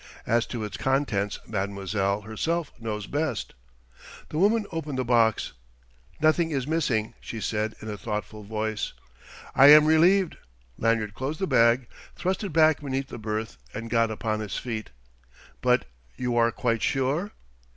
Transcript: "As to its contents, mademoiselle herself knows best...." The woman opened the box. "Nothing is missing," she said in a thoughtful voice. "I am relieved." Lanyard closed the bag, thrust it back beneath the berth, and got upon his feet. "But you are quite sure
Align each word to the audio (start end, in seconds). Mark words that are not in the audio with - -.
"As 0.25 0.47
to 0.47 0.63
its 0.63 0.77
contents, 0.77 1.39
mademoiselle 1.45 2.21
herself 2.21 2.71
knows 2.79 3.05
best...." 3.05 3.53
The 4.29 4.39
woman 4.39 4.65
opened 4.71 4.97
the 4.97 5.05
box. 5.05 5.53
"Nothing 6.19 6.49
is 6.49 6.65
missing," 6.65 7.13
she 7.21 7.39
said 7.39 7.75
in 7.83 7.87
a 7.87 7.99
thoughtful 7.99 8.41
voice. 8.43 8.93
"I 9.53 9.67
am 9.67 9.85
relieved." 9.85 10.37
Lanyard 10.75 11.13
closed 11.13 11.37
the 11.37 11.45
bag, 11.45 11.87
thrust 12.15 12.43
it 12.43 12.49
back 12.49 12.79
beneath 12.81 13.09
the 13.09 13.19
berth, 13.19 13.59
and 13.75 13.91
got 13.91 14.09
upon 14.09 14.39
his 14.39 14.57
feet. 14.57 14.89
"But 15.61 15.85
you 16.15 16.35
are 16.35 16.51
quite 16.51 16.81
sure 16.81 17.33